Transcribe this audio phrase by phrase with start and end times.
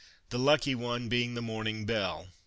[0.31, 2.29] "the lucky one being the morning belle.